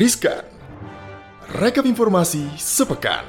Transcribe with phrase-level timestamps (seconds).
[0.00, 0.40] Riskan.
[1.60, 3.20] Rekap informasi sepekan.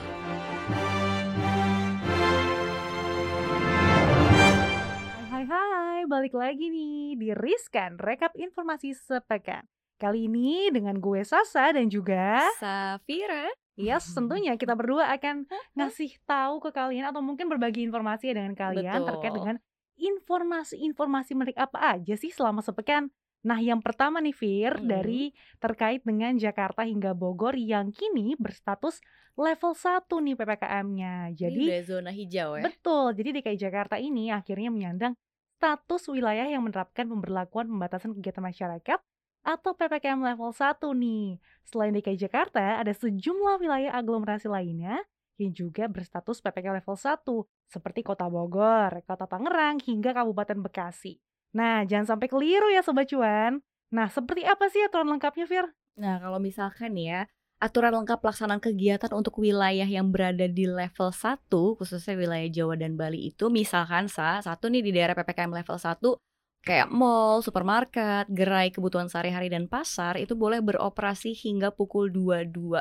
[5.28, 9.68] Hai hai, balik lagi nih di Riskan Rekap Informasi Sepekan.
[10.00, 13.51] Kali ini dengan gue Sasa dan juga Safira.
[13.75, 18.56] Yes, tentunya kita berdua akan ngasih tahu ke kalian atau mungkin berbagi informasi ya dengan
[18.56, 19.39] kalian terkait Betul.
[19.43, 19.56] dengan
[20.00, 23.11] informasi-informasi menarik apa aja sih selama sepekan.
[23.42, 24.86] Nah, yang pertama nih Fir, Mhm.
[24.86, 25.21] dari
[25.57, 29.02] terkait dengan Jakarta hingga Bogor yang kini berstatus
[29.34, 31.34] level 1 nih PPKM-nya.
[31.34, 32.64] Ini Jadi udah zona hijau ya.
[32.70, 35.17] Betul, jadi DKI Jakarta ini akhirnya menyandang
[35.58, 39.00] status wilayah yang menerapkan pemberlakuan pembatasan kegiatan masyarakat
[39.42, 41.42] atau PPKM level 1 nih.
[41.66, 45.02] Selain DKI Jakarta, ada sejumlah wilayah aglomerasi lainnya
[45.42, 51.17] yang juga berstatus PPKM level 1 seperti Kota Bogor, Kota Tangerang, hingga Kabupaten Bekasi.
[51.52, 53.59] Nah, jangan sampai keliru ya Sobat Cuan.
[53.92, 55.67] Nah, seperti apa sih aturan lengkapnya, Fir?
[56.00, 57.28] Nah, kalau misalkan ya,
[57.59, 62.95] aturan lengkap pelaksanaan kegiatan untuk wilayah yang berada di level 1, khususnya wilayah Jawa dan
[62.95, 66.16] Bali itu, misalkan sa, satu nih di daerah PPKM level 1,
[66.64, 72.80] kayak mall, supermarket, gerai kebutuhan sehari-hari dan pasar, itu boleh beroperasi hingga pukul 22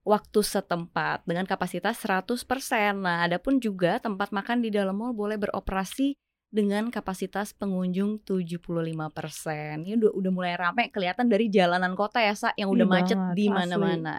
[0.00, 3.04] waktu setempat dengan kapasitas 100%.
[3.04, 6.16] Nah, adapun juga tempat makan di dalam mall boleh beroperasi
[6.50, 9.86] dengan kapasitas pengunjung 75%.
[9.86, 13.18] Ini udah, udah mulai ramai kelihatan dari jalanan kota ya, Sa, yang udah Iya macet
[13.18, 13.54] banget, di asli.
[13.54, 14.16] mana-mana.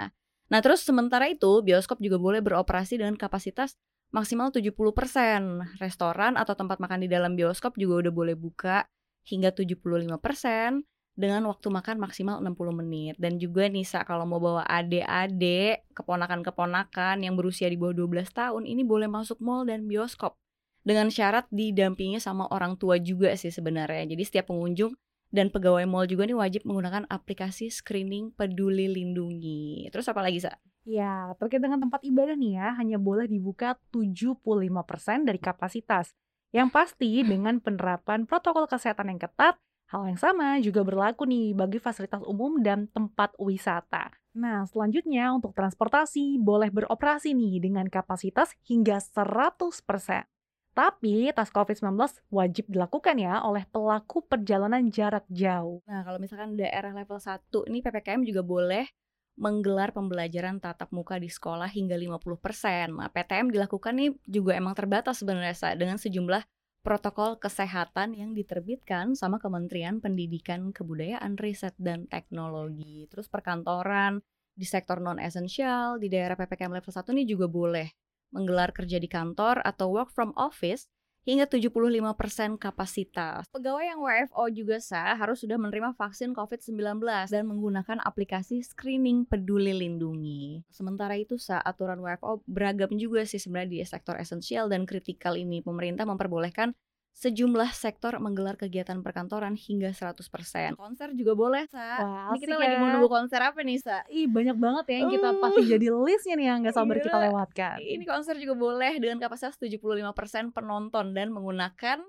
[0.51, 3.75] Nah, terus sementara itu bioskop juga boleh beroperasi dengan kapasitas
[4.15, 5.79] maksimal 70%.
[5.79, 8.87] Restoran atau tempat makan di dalam bioskop juga udah boleh buka
[9.27, 13.15] hingga 75% dengan waktu makan maksimal 60 menit.
[13.19, 18.63] Dan juga nih Sa, kalau mau bawa adik-adik, keponakan-keponakan yang berusia di bawah 12 tahun,
[18.63, 20.40] ini boleh masuk mall dan bioskop.
[20.81, 24.09] Dengan syarat didampingi sama orang tua juga sih sebenarnya.
[24.09, 24.97] Jadi setiap pengunjung
[25.31, 29.87] dan pegawai mall juga nih wajib menggunakan aplikasi screening peduli lindungi.
[29.93, 30.51] Terus apa lagi, Sa?
[30.83, 36.11] Ya, terkait dengan tempat ibadah nih ya, hanya boleh dibuka 75% dari kapasitas.
[36.51, 39.55] Yang pasti dengan penerapan protokol kesehatan yang ketat,
[39.87, 44.11] hal yang sama juga berlaku nih bagi fasilitas umum dan tempat wisata.
[44.35, 50.27] Nah, selanjutnya untuk transportasi boleh beroperasi nih dengan kapasitas hingga 100%.
[50.71, 51.99] Tapi tes COVID-19
[52.31, 55.83] wajib dilakukan ya oleh pelaku perjalanan jarak jauh.
[55.83, 58.87] Nah, kalau misalkan daerah level 1 ini PPKM juga boleh
[59.35, 62.95] menggelar pembelajaran tatap muka di sekolah hingga 50%.
[62.95, 66.43] Nah, PTM dilakukan nih juga emang terbatas sebenarnya Sa, dengan sejumlah
[66.81, 73.05] protokol kesehatan yang diterbitkan sama Kementerian Pendidikan Kebudayaan, Riset dan Teknologi.
[73.11, 77.87] Terus perkantoran di sektor non esensial di daerah PPKM level 1 ini juga boleh
[78.31, 80.87] menggelar kerja di kantor atau work from office
[81.21, 83.45] hingga 75% kapasitas.
[83.53, 86.97] Pegawai yang WFO juga sah harus sudah menerima vaksin COVID-19
[87.29, 90.65] dan menggunakan aplikasi screening peduli lindungi.
[90.73, 95.61] Sementara itu sah aturan WFO beragam juga sih sebenarnya di sektor esensial dan kritikal ini.
[95.61, 96.73] Pemerintah memperbolehkan
[97.11, 100.73] sejumlah sektor menggelar kegiatan perkantoran hingga 100%.
[100.73, 102.01] Konser juga boleh, Sa.
[102.01, 102.79] Wah, Ini kita lagi ya.
[102.79, 104.01] mau nunggu konser apa nih, Sa?
[104.07, 105.37] Ih, banyak banget ya yang kita Uh.
[105.37, 107.25] pasti jadi listnya nih yang nggak sabar kita Gila.
[107.29, 107.75] lewatkan.
[107.77, 112.01] Ini konser juga boleh dengan kapasitas 75% penonton dan menggunakan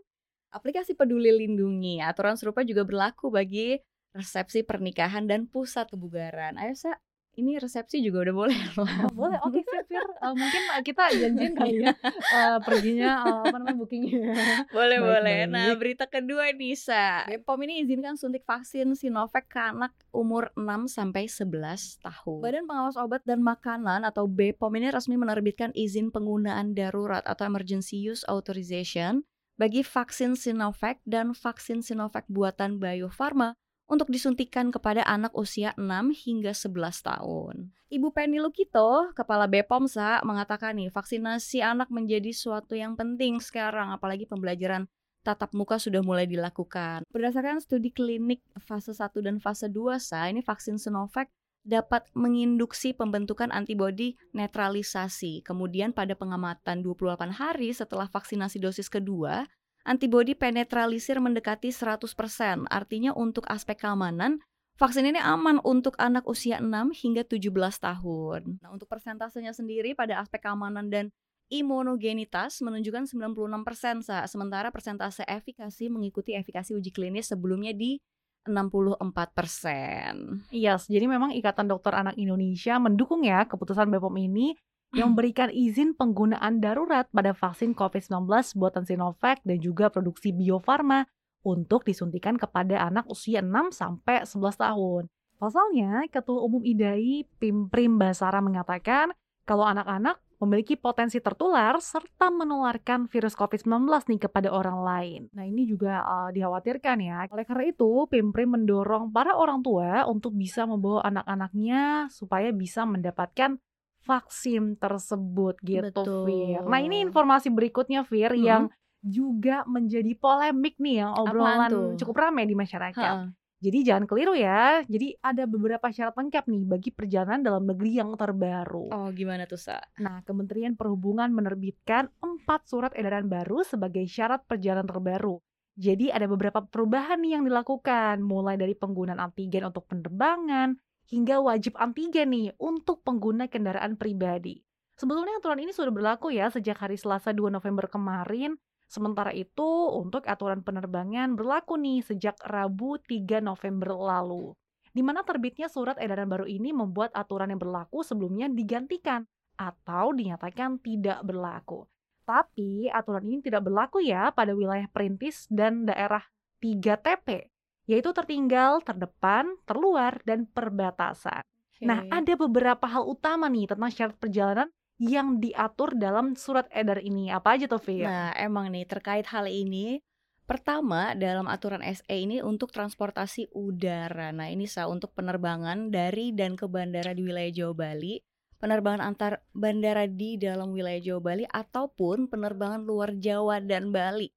[0.48, 2.00] aplikasi Peduli Lindungi.
[2.00, 3.76] Aturan serupa juga berlaku bagi
[4.12, 6.56] resepsi pernikahan dan pusat kebugaran.
[6.56, 6.92] Ayo, Sa,
[7.40, 8.84] ini resepsi juga udah boleh loh.
[8.84, 10.04] Oh, boleh, oke Fir, Fir.
[10.04, 11.96] Eh, mungkin eh, kita janjian kali ya
[12.36, 14.20] eh, perginya eh, apa namanya bookingnya.
[14.68, 15.38] Boleh, Baik, boleh.
[15.48, 15.78] Nah, baik.
[15.80, 17.24] berita kedua nih, Sa.
[17.24, 22.40] BPOM ini izinkan suntik vaksin Sinovac ke anak umur 6 sampai 11 tahun.
[22.44, 27.96] Badan Pengawas Obat dan Makanan atau BPOM ini resmi menerbitkan izin penggunaan darurat atau emergency
[27.96, 29.24] use authorization
[29.56, 33.54] bagi vaksin Sinovac dan vaksin Sinovac buatan Bio Farma
[33.92, 35.84] untuk disuntikan kepada anak usia 6
[36.16, 37.76] hingga 11 tahun.
[37.92, 43.92] Ibu Penny Lukito, Kepala BPOM SA, mengatakan nih, vaksinasi anak menjadi suatu yang penting sekarang,
[43.92, 44.88] apalagi pembelajaran
[45.20, 47.04] tatap muka sudah mulai dilakukan.
[47.12, 51.28] Berdasarkan studi klinik fase 1 dan fase 2 SA, ini vaksin Sinovac
[51.62, 55.46] dapat menginduksi pembentukan antibodi netralisasi.
[55.46, 59.46] Kemudian pada pengamatan 28 hari setelah vaksinasi dosis kedua,
[59.82, 62.66] antibodi penetralisir mendekati 100%.
[62.70, 64.42] Artinya untuk aspek keamanan,
[64.78, 68.62] vaksin ini aman untuk anak usia 6 hingga 17 tahun.
[68.62, 71.10] Nah, untuk persentasenya sendiri pada aspek keamanan dan
[71.52, 74.24] imunogenitas menunjukkan 96%, Sa.
[74.24, 78.00] sementara persentase efikasi mengikuti efikasi uji klinis sebelumnya di
[78.48, 80.48] 64%.
[80.50, 84.58] Yes, jadi memang Ikatan Dokter Anak Indonesia mendukung ya keputusan BPOM ini
[84.92, 88.28] yang memberikan izin penggunaan darurat pada vaksin COVID-19
[88.60, 91.08] buatan Sinovac dan juga produksi Bio Farma
[91.42, 95.02] untuk disuntikan kepada anak usia 6 sampai 11 tahun.
[95.40, 99.10] Pasalnya, Ketua Umum IDAI Pimprim Basara mengatakan
[99.42, 105.20] kalau anak-anak memiliki potensi tertular serta menularkan virus COVID-19 nih kepada orang lain.
[105.34, 107.26] Nah ini juga uh, dikhawatirkan ya.
[107.30, 113.58] Oleh karena itu, Pimprim mendorong para orang tua untuk bisa membawa anak-anaknya supaya bisa mendapatkan
[114.02, 116.26] vaksin tersebut gitu, Betul.
[116.26, 116.62] Fir.
[116.66, 118.42] Nah ini informasi berikutnya, Fir, Hmm.
[118.42, 118.62] yang
[119.02, 122.94] juga menjadi polemik nih yang obrolan cukup ramai di masyarakat.
[122.94, 123.26] Heeh.
[123.62, 124.82] Jadi jangan keliru ya.
[124.90, 128.90] Jadi ada beberapa syarat lengkap nih bagi perjalanan dalam negeri yang terbaru.
[128.90, 129.78] Oh, gimana tuh, Sa?
[130.02, 135.38] Nah, Kementerian Perhubungan menerbitkan empat surat edaran baru sebagai syarat perjalanan terbaru.
[135.78, 140.74] Jadi ada beberapa perubahan nih yang dilakukan, mulai dari penggunaan antigen untuk penerbangan
[141.12, 144.64] hingga wajib antigen nih untuk pengguna kendaraan pribadi.
[144.96, 148.56] Sebetulnya aturan ini sudah berlaku ya sejak hari Selasa 2 November kemarin.
[148.88, 154.56] Sementara itu, untuk aturan penerbangan berlaku nih sejak Rabu 3 November lalu.
[154.92, 159.24] Di mana terbitnya surat edaran baru ini membuat aturan yang berlaku sebelumnya digantikan
[159.56, 161.88] atau dinyatakan tidak berlaku.
[162.24, 166.22] Tapi aturan ini tidak berlaku ya pada wilayah perintis dan daerah
[166.60, 167.51] 3TP,
[167.86, 171.42] yaitu tertinggal, terdepan, terluar, dan perbatasan.
[171.82, 172.10] Nah, Oke.
[172.14, 174.68] ada beberapa hal utama nih tentang syarat perjalanan
[175.02, 177.34] yang diatur dalam surat edar ini.
[177.34, 178.06] Apa aja tuh, Fir?
[178.06, 179.98] Nah, emang nih terkait hal ini,
[180.46, 184.30] pertama dalam aturan SE ini untuk transportasi udara.
[184.30, 188.22] Nah, ini sa untuk penerbangan dari dan ke bandara di wilayah Jawa Bali,
[188.62, 194.30] penerbangan antar bandara di dalam wilayah Jawa Bali ataupun penerbangan luar Jawa dan Bali.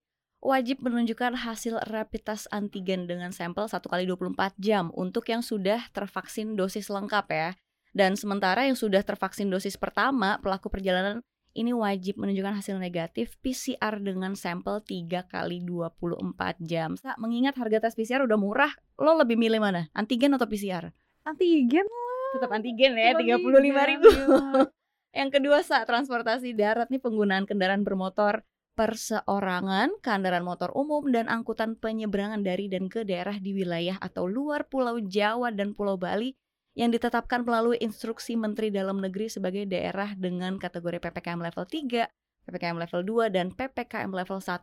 [0.45, 5.89] Wajib menunjukkan hasil rapid test antigen dengan sampel 1 kali 24 jam untuk yang sudah
[5.89, 7.49] tervaksin dosis lengkap ya.
[7.97, 11.25] Dan sementara yang sudah tervaksin dosis pertama, pelaku perjalanan
[11.57, 16.93] ini wajib menunjukkan hasil negatif PCR dengan sampel 3 kali 24 jam.
[16.93, 18.69] Sa, mengingat harga tes PCR udah murah,
[19.01, 19.89] lo lebih milih mana?
[19.97, 20.93] Antigen atau PCR?
[21.25, 21.89] Antigen
[22.37, 24.09] Tetap antigen ya, Antigen, 35 ribu.
[24.13, 24.61] iya.
[25.25, 28.45] Yang kedua, sa, transportasi darat nih penggunaan kendaraan bermotor
[28.75, 34.67] perseorangan, kendaraan motor umum, dan angkutan penyeberangan dari dan ke daerah di wilayah atau luar
[34.67, 36.35] Pulau Jawa dan Pulau Bali
[36.75, 42.77] yang ditetapkan melalui instruksi Menteri Dalam Negeri sebagai daerah dengan kategori PPKM level 3, PPKM
[42.77, 43.01] level
[43.31, 44.61] 2, dan PPKM level 1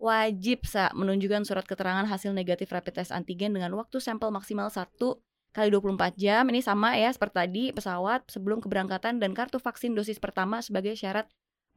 [0.00, 4.88] wajib sa menunjukkan surat keterangan hasil negatif rapid test antigen dengan waktu sampel maksimal 1
[5.52, 6.48] kali 24 jam.
[6.48, 11.28] Ini sama ya seperti tadi pesawat sebelum keberangkatan dan kartu vaksin dosis pertama sebagai syarat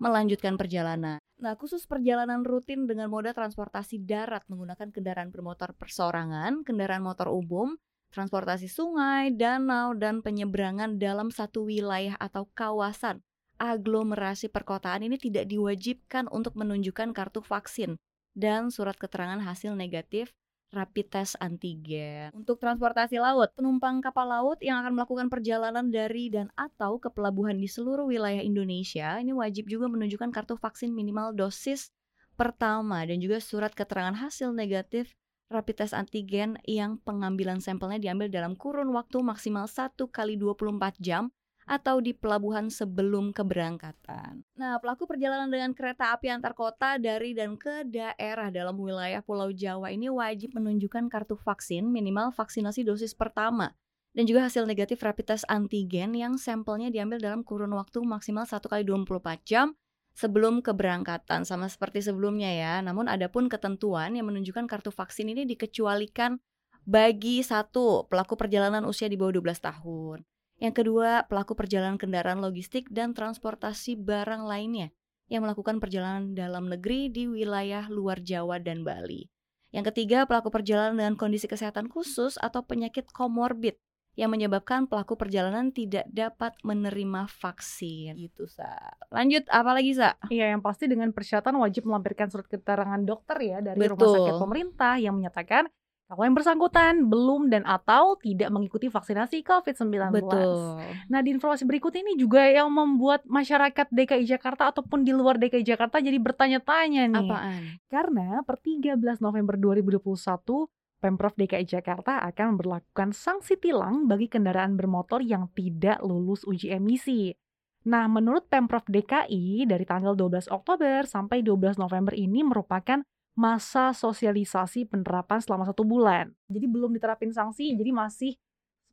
[0.03, 1.23] melanjutkan perjalanan.
[1.39, 7.79] Nah, khusus perjalanan rutin dengan moda transportasi darat menggunakan kendaraan bermotor persorangan, kendaraan motor umum,
[8.11, 13.23] transportasi sungai, danau, dan penyeberangan dalam satu wilayah atau kawasan
[13.63, 17.95] aglomerasi perkotaan ini tidak diwajibkan untuk menunjukkan kartu vaksin
[18.33, 20.33] dan surat keterangan hasil negatif
[20.73, 22.33] rapid test antigen.
[22.33, 27.55] Untuk transportasi laut, penumpang kapal laut yang akan melakukan perjalanan dari dan atau ke pelabuhan
[27.55, 31.93] di seluruh wilayah Indonesia ini wajib juga menunjukkan kartu vaksin minimal dosis
[32.33, 35.13] pertama dan juga surat keterangan hasil negatif
[35.53, 41.29] rapid test antigen yang pengambilan sampelnya diambil dalam kurun waktu maksimal 1 kali 24 jam
[41.63, 44.43] atau di pelabuhan sebelum keberangkatan.
[44.59, 49.49] Nah, pelaku perjalanan dengan kereta api antar kota dari dan ke daerah dalam wilayah Pulau
[49.51, 53.71] Jawa ini wajib menunjukkan kartu vaksin minimal vaksinasi dosis pertama
[54.13, 58.61] dan juga hasil negatif rapid test antigen yang sampelnya diambil dalam kurun waktu maksimal 1
[58.61, 59.73] kali 24 jam
[60.13, 62.73] sebelum keberangkatan sama seperti sebelumnya ya.
[62.85, 66.37] Namun ada pun ketentuan yang menunjukkan kartu vaksin ini dikecualikan
[66.85, 70.17] bagi satu pelaku perjalanan usia di bawah 12 tahun.
[70.63, 74.95] Yang kedua, pelaku perjalanan kendaraan logistik dan transportasi barang lainnya
[75.27, 79.27] yang melakukan perjalanan dalam negeri di wilayah luar Jawa dan Bali.
[79.75, 83.75] Yang ketiga, pelaku perjalanan dengan kondisi kesehatan khusus atau penyakit komorbid
[84.15, 88.15] yang menyebabkan pelaku perjalanan tidak dapat menerima vaksin.
[88.15, 88.71] Gitu, Sa.
[89.11, 90.15] Lanjut, apa lagi, Sa?
[90.31, 94.15] Iya, yang pasti dengan persyaratan wajib melampirkan surat keterangan dokter ya dari rumah Betul.
[94.15, 95.67] sakit pemerintah yang menyatakan
[96.13, 100.13] kalau yang bersangkutan belum dan atau tidak mengikuti vaksinasi COVID-19.
[100.13, 100.79] Betul.
[101.09, 105.65] Nah, di informasi berikut ini juga yang membuat masyarakat DKI Jakarta ataupun di luar DKI
[105.65, 107.27] Jakarta jadi bertanya-tanya nih.
[107.27, 107.61] Apaan?
[107.89, 110.69] Karena per 13 November 2021,
[111.03, 117.35] Pemprov DKI Jakarta akan memperlakukan sanksi tilang bagi kendaraan bermotor yang tidak lulus uji emisi.
[117.83, 123.03] Nah, menurut Pemprov DKI, dari tanggal 12 Oktober sampai 12 November ini merupakan
[123.33, 126.29] masa sosialisasi penerapan selama satu bulan.
[126.49, 128.37] Jadi belum diterapin sanksi, jadi masih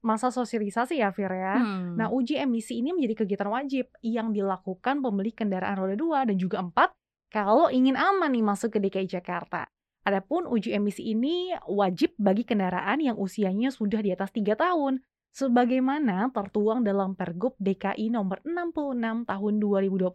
[0.00, 1.60] masa sosialisasi ya, Fir ya.
[1.60, 1.96] Hmm.
[2.00, 6.64] Nah, uji emisi ini menjadi kegiatan wajib yang dilakukan pemilik kendaraan roda 2 dan juga
[6.64, 6.72] 4
[7.30, 9.68] kalau ingin aman nih masuk ke DKI Jakarta.
[10.00, 15.04] Adapun uji emisi ini wajib bagi kendaraan yang usianya sudah di atas 3 tahun,
[15.36, 20.10] sebagaimana tertuang dalam Pergub DKI nomor 66 tahun 2020.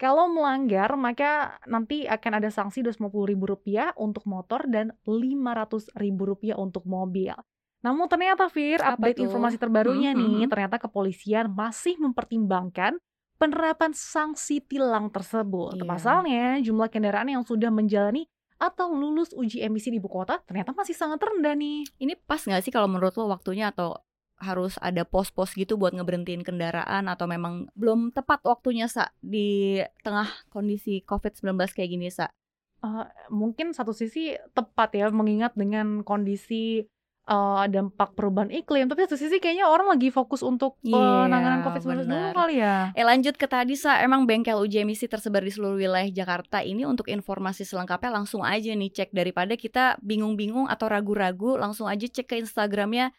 [0.00, 7.36] Kalau melanggar, maka nanti akan ada sanksi Rp250.000 untuk motor dan Rp500.000 untuk mobil.
[7.84, 9.28] Namun ternyata Fir, Apa update tuh?
[9.28, 12.96] informasi terbarunya Mhm, nih, ternyata kepolisian masih mempertimbangkan
[13.36, 15.76] penerapan sanksi tilang tersebut.
[15.76, 15.84] Iya.
[15.84, 18.24] Pasalnya, jumlah kendaraan yang sudah menjalani
[18.60, 21.88] atau lulus uji emisi di ibu kota ternyata masih sangat rendah nih.
[21.96, 23.96] Ini pas nggak sih kalau menurut lo waktunya atau
[24.40, 30.26] harus ada pos-pos gitu buat ngeberhentiin kendaraan atau memang belum tepat waktunya sa di tengah
[30.48, 32.32] kondisi COVID-19 kayak gini sa?
[32.80, 36.88] Eh, mungkin satu sisi tepat ya mengingat dengan kondisi
[37.28, 42.08] eh, dampak perubahan iklim, tapi satu sisi kayaknya orang lagi fokus untuk Iya, penanganan COVID-19
[42.08, 42.96] dulu kali ya.
[42.96, 46.88] Eh lanjut ke tadi sa, emang bengkel uji emisi tersebar di seluruh wilayah Jakarta ini
[46.88, 52.24] untuk informasi selengkapnya langsung aja nih cek daripada kita bingung-bingung atau ragu-ragu langsung aja cek
[52.32, 53.12] ke Instagramnya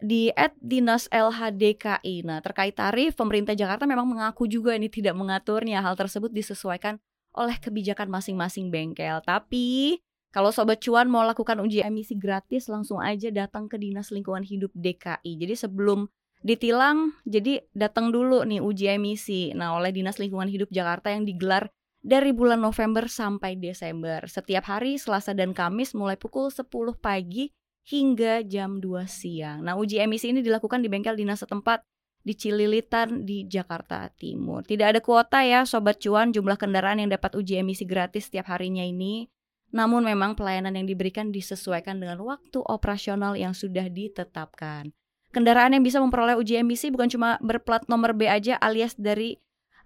[0.00, 0.28] di
[0.60, 2.14] @dinaslhdki.
[2.24, 7.00] Nah terkait tarif pemerintah Jakarta memang mengaku juga ini tidak mengaturnya hal tersebut disesuaikan
[7.36, 9.20] oleh kebijakan masing-masing bengkel.
[9.24, 10.00] Tapi
[10.32, 14.72] kalau sobat cuan mau lakukan uji emisi gratis langsung aja datang ke Dinas Lingkungan Hidup
[14.76, 15.32] DKI.
[15.40, 16.08] Jadi sebelum
[16.44, 21.72] ditilang jadi datang dulu nih uji emisi nah oleh Dinas Lingkungan Hidup Jakarta yang digelar
[22.04, 26.68] dari bulan November sampai Desember setiap hari Selasa dan Kamis mulai pukul 10
[27.00, 27.50] pagi
[27.86, 29.62] hingga jam 2 siang.
[29.62, 31.86] Nah uji emisi ini dilakukan di bengkel dinas setempat
[32.26, 34.66] di Cililitan di Jakarta Timur.
[34.66, 38.82] Tidak ada kuota ya sobat cuan jumlah kendaraan yang dapat uji emisi gratis setiap harinya
[38.82, 39.30] ini.
[39.70, 44.90] Namun memang pelayanan yang diberikan disesuaikan dengan waktu operasional yang sudah ditetapkan.
[45.30, 49.38] Kendaraan yang bisa memperoleh uji emisi bukan cuma berplat nomor B aja alias dari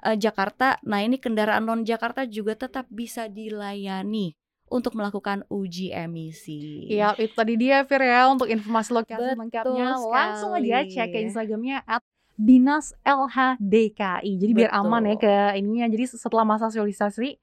[0.05, 0.81] eh, Jakarta.
[0.85, 4.40] Nah, ini kendaraan non Jakarta juga tetap bisa dilayani
[4.71, 6.87] untuk melakukan uji emisi.
[6.87, 10.95] Iya, itu tadi dia Fir ya untuk informasi lokasi Betul lengkapnya langsung aja sekali.
[10.95, 12.03] cek ke Instagramnya at
[12.41, 14.33] Dinas LHDKI.
[14.41, 15.29] Jadi biar aman ya Betul.
[15.29, 15.87] ke ininya.
[15.91, 17.37] Jadi setelah masa sosialisasi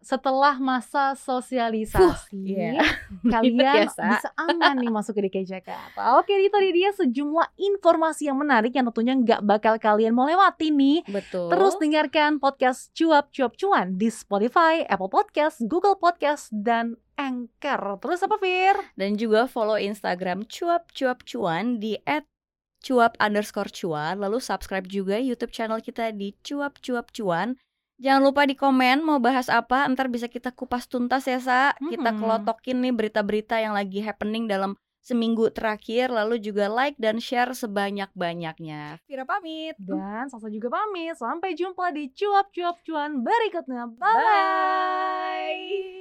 [0.00, 2.80] setelah masa sosialisasi iya.
[3.32, 4.08] kalian ya, Sa.
[4.16, 6.16] bisa aman nih masuk ke DKI Jakarta.
[6.16, 10.72] Oke, itu tadi dia sejumlah informasi yang menarik yang tentunya nggak bakal kalian mau lewati
[10.72, 11.04] nih.
[11.04, 11.52] Betul.
[11.52, 18.00] Terus dengarkan podcast Cuap Cuap Cuan di Spotify, Apple Podcast, Google Podcast, dan Anchor.
[18.00, 18.76] Terus apa, Fir?
[18.96, 22.00] dan juga follow Instagram cuap cuap cuan di
[22.80, 27.60] @cuap underscore cuan lalu subscribe juga YouTube channel kita di cuap cuap cuan
[28.00, 32.10] jangan lupa di komen mau bahas apa ntar bisa kita kupas tuntas ya sa kita
[32.10, 32.18] Mhm.
[32.18, 39.00] kelotokin nih berita-berita yang lagi happening dalam seminggu terakhir lalu juga like dan share sebanyak-banyaknya
[39.04, 41.16] Vira pamit Dan Sasa juga pamit.
[41.16, 43.88] Sampai jumpa di Cuap Cuap Cuan berikutnya.
[43.90, 44.12] Bye.
[44.12, 45.99] bye